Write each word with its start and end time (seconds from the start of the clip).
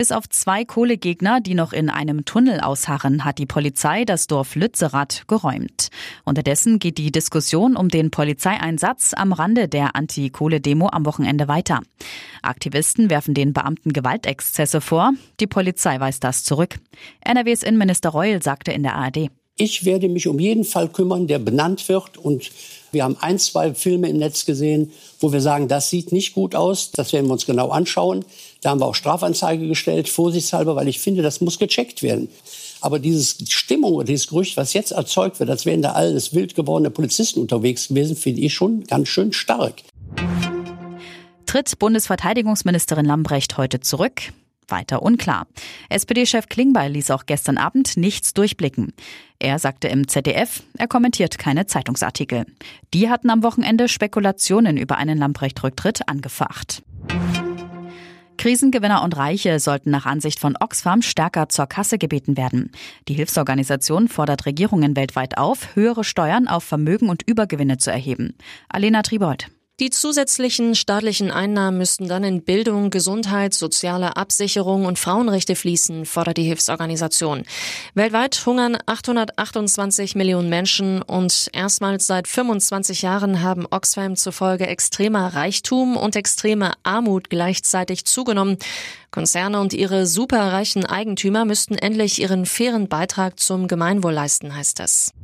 Bis 0.00 0.12
auf 0.12 0.26
zwei 0.30 0.64
Kohlegegner, 0.64 1.42
die 1.42 1.52
noch 1.52 1.74
in 1.74 1.90
einem 1.90 2.24
Tunnel 2.24 2.60
ausharren, 2.60 3.26
hat 3.26 3.36
die 3.36 3.44
Polizei 3.44 4.06
das 4.06 4.28
Dorf 4.28 4.54
Lützerath 4.54 5.24
geräumt. 5.28 5.90
Unterdessen 6.24 6.78
geht 6.78 6.96
die 6.96 7.12
Diskussion 7.12 7.76
um 7.76 7.90
den 7.90 8.10
Polizeieinsatz 8.10 9.12
am 9.12 9.34
Rande 9.34 9.68
der 9.68 9.96
Anti-Kohle-Demo 9.96 10.88
am 10.90 11.04
Wochenende 11.04 11.48
weiter. 11.48 11.82
Aktivisten 12.40 13.10
werfen 13.10 13.34
den 13.34 13.52
Beamten 13.52 13.92
Gewaltexzesse 13.92 14.80
vor. 14.80 15.12
Die 15.38 15.46
Polizei 15.46 16.00
weist 16.00 16.24
das 16.24 16.44
zurück. 16.44 16.78
NRWs 17.20 17.62
Innenminister 17.62 18.08
Reul 18.08 18.42
sagte 18.42 18.72
in 18.72 18.82
der 18.82 18.94
ARD. 18.94 19.28
Ich 19.60 19.84
werde 19.84 20.08
mich 20.08 20.26
um 20.26 20.40
jeden 20.40 20.64
Fall 20.64 20.88
kümmern, 20.88 21.26
der 21.26 21.38
benannt 21.38 21.86
wird. 21.90 22.16
Und 22.16 22.50
wir 22.92 23.04
haben 23.04 23.18
ein, 23.20 23.38
zwei 23.38 23.74
Filme 23.74 24.08
im 24.08 24.16
Netz 24.16 24.46
gesehen, 24.46 24.90
wo 25.20 25.32
wir 25.32 25.42
sagen, 25.42 25.68
das 25.68 25.90
sieht 25.90 26.12
nicht 26.12 26.32
gut 26.32 26.54
aus. 26.54 26.92
Das 26.92 27.12
werden 27.12 27.26
wir 27.26 27.34
uns 27.34 27.44
genau 27.44 27.68
anschauen. 27.68 28.24
Da 28.62 28.70
haben 28.70 28.80
wir 28.80 28.86
auch 28.86 28.94
Strafanzeige 28.94 29.68
gestellt, 29.68 30.08
vorsichtshalber, 30.08 30.76
weil 30.76 30.88
ich 30.88 30.98
finde, 30.98 31.20
das 31.20 31.42
muss 31.42 31.58
gecheckt 31.58 32.02
werden. 32.02 32.28
Aber 32.80 32.98
diese 32.98 33.34
Stimmung 33.50 33.92
oder 33.92 34.06
dieses 34.06 34.28
Gerücht, 34.28 34.56
was 34.56 34.72
jetzt 34.72 34.92
erzeugt 34.92 35.40
wird, 35.40 35.50
als 35.50 35.66
wären 35.66 35.82
da 35.82 35.92
alles 35.92 36.34
wild 36.34 36.54
gewordene 36.54 36.90
Polizisten 36.90 37.38
unterwegs 37.38 37.88
gewesen, 37.88 38.16
finde 38.16 38.40
ich 38.40 38.54
schon 38.54 38.84
ganz 38.84 39.08
schön 39.08 39.34
stark. 39.34 39.82
Tritt 41.44 41.78
Bundesverteidigungsministerin 41.78 43.04
Lambrecht 43.04 43.58
heute 43.58 43.80
zurück? 43.80 44.22
Weiter 44.70 45.02
unklar. 45.02 45.46
SPD-Chef 45.88 46.48
Klingbeil 46.48 46.92
ließ 46.92 47.10
auch 47.10 47.26
gestern 47.26 47.58
Abend 47.58 47.96
nichts 47.96 48.34
durchblicken. 48.34 48.92
Er 49.38 49.58
sagte 49.58 49.88
im 49.88 50.06
ZDF, 50.08 50.62
er 50.76 50.88
kommentiert 50.88 51.38
keine 51.38 51.66
Zeitungsartikel. 51.66 52.46
Die 52.92 53.08
hatten 53.08 53.30
am 53.30 53.42
Wochenende 53.42 53.88
Spekulationen 53.88 54.76
über 54.76 54.98
einen 54.98 55.18
Lamprecht-Rücktritt 55.18 56.08
angefacht. 56.08 56.82
Krisengewinner 58.40 59.04
und 59.04 59.18
Reiche 59.18 59.60
sollten 59.60 59.90
nach 59.90 60.06
Ansicht 60.06 60.40
von 60.40 60.56
Oxfam 60.58 61.02
stärker 61.02 61.50
zur 61.50 61.66
Kasse 61.66 61.98
gebeten 61.98 62.38
werden. 62.38 62.72
Die 63.06 63.12
Hilfsorganisation 63.12 64.08
fordert 64.08 64.46
Regierungen 64.46 64.96
weltweit 64.96 65.36
auf, 65.36 65.76
höhere 65.76 66.04
Steuern 66.04 66.48
auf 66.48 66.64
Vermögen 66.64 67.10
und 67.10 67.22
Übergewinne 67.28 67.76
zu 67.76 67.90
erheben. 67.90 68.34
Alena 68.70 69.02
Tribold. 69.02 69.48
Die 69.80 69.88
zusätzlichen 69.88 70.74
staatlichen 70.74 71.30
Einnahmen 71.30 71.78
müssten 71.78 72.06
dann 72.06 72.22
in 72.22 72.42
Bildung, 72.42 72.90
Gesundheit, 72.90 73.54
soziale 73.54 74.14
Absicherung 74.18 74.84
und 74.84 74.98
Frauenrechte 74.98 75.56
fließen, 75.56 76.04
fordert 76.04 76.36
die 76.36 76.42
Hilfsorganisation. 76.42 77.44
Weltweit 77.94 78.44
hungern 78.44 78.76
828 78.84 80.16
Millionen 80.16 80.50
Menschen 80.50 81.00
und 81.00 81.48
erstmals 81.54 82.06
seit 82.06 82.28
25 82.28 83.00
Jahren 83.00 83.40
haben 83.40 83.66
Oxfam 83.70 84.16
zufolge 84.16 84.66
extremer 84.66 85.28
Reichtum 85.28 85.96
und 85.96 86.14
extreme 86.14 86.72
Armut 86.82 87.30
gleichzeitig 87.30 88.04
zugenommen. 88.04 88.58
Konzerne 89.10 89.62
und 89.62 89.72
ihre 89.72 90.06
superreichen 90.06 90.84
Eigentümer 90.84 91.46
müssten 91.46 91.76
endlich 91.76 92.20
ihren 92.20 92.44
fairen 92.44 92.88
Beitrag 92.88 93.40
zum 93.40 93.66
Gemeinwohl 93.66 94.12
leisten, 94.12 94.54
heißt 94.54 94.80
es. 94.80 95.14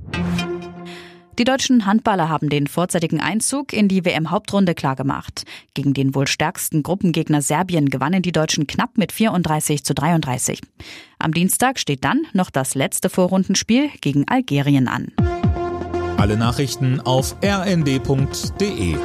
Die 1.38 1.44
deutschen 1.44 1.84
Handballer 1.84 2.30
haben 2.30 2.48
den 2.48 2.66
vorzeitigen 2.66 3.20
Einzug 3.20 3.74
in 3.74 3.88
die 3.88 4.06
WM-Hauptrunde 4.06 4.74
klargemacht. 4.74 5.44
Gegen 5.74 5.92
den 5.92 6.14
wohl 6.14 6.26
stärksten 6.26 6.82
Gruppengegner 6.82 7.42
Serbien 7.42 7.90
gewannen 7.90 8.22
die 8.22 8.32
Deutschen 8.32 8.66
knapp 8.66 8.96
mit 8.96 9.12
34 9.12 9.84
zu 9.84 9.94
33. 9.94 10.62
Am 11.18 11.34
Dienstag 11.34 11.78
steht 11.78 12.04
dann 12.04 12.22
noch 12.32 12.48
das 12.48 12.74
letzte 12.74 13.10
Vorrundenspiel 13.10 13.90
gegen 14.00 14.26
Algerien 14.26 14.88
an. 14.88 15.12
Alle 16.16 16.38
Nachrichten 16.38 17.00
auf 17.00 17.36
rnd.de 17.44 18.96